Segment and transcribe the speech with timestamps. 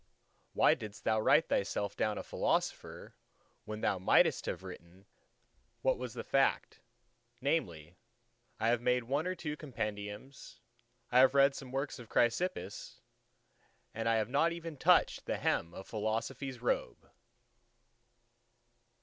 [0.53, 3.13] why didst thou write thyself down a philosopher,
[3.65, 5.05] when thou mightest have written
[5.83, 6.79] what was the fact,
[7.39, 7.95] namely,
[8.59, 10.59] "I have made one or two Compendiums,
[11.11, 12.99] I have read some works of Chrysippus,
[13.93, 17.11] and I have not even touched the hem of Philosophy's robe!"